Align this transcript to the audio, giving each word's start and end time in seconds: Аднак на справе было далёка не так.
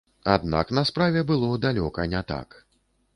Аднак 0.35 0.69
на 0.77 0.83
справе 0.89 1.23
было 1.31 1.51
далёка 1.67 2.07
не 2.15 2.23
так. 2.33 2.57